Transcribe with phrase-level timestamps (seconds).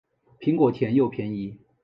[0.39, 1.59] 苹果甜又便宜